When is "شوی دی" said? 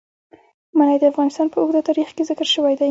2.55-2.79